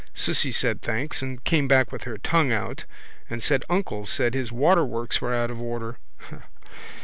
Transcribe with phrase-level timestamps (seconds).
[0.15, 2.85] Cissy said thanks and came back with her tongue out
[3.29, 5.97] and said uncle said his waterworks were out of order.